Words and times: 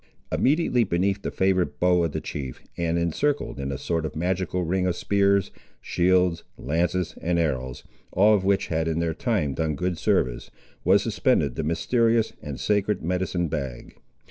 Immediately 0.31 0.83
beneath 0.85 1.21
the 1.21 1.29
favourite 1.29 1.79
bow 1.79 2.03
of 2.03 2.11
the 2.11 2.21
chief, 2.21 2.63
and 2.75 2.97
encircled 2.97 3.59
in 3.59 3.71
a 3.71 3.77
sort 3.77 4.03
of 4.03 4.15
magical 4.15 4.63
ring 4.63 4.87
of 4.87 4.95
spears, 4.95 5.51
shields, 5.79 6.43
lances 6.57 7.13
and 7.21 7.37
arrows, 7.37 7.83
all 8.11 8.33
of 8.33 8.43
which 8.43 8.69
had 8.69 8.87
in 8.87 8.97
their 8.97 9.13
time 9.13 9.53
done 9.53 9.75
good 9.75 9.99
service, 9.99 10.49
was 10.83 11.03
suspended 11.03 11.53
the 11.53 11.61
mysterious 11.63 12.33
and 12.41 12.59
sacred 12.59 13.03
medicine 13.03 13.47
bag. 13.47 13.95